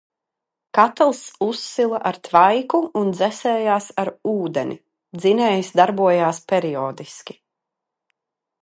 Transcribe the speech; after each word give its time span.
Katls 0.77 1.19
uzsila 1.47 1.99
ar 2.11 2.17
tvaiku 2.29 2.79
un 3.03 3.13
dzesējās 3.19 3.91
ar 4.05 4.11
ūdeni: 4.35 4.81
dzinējs 5.21 5.71
darbojās 5.83 6.43
periodiski. 6.55 7.39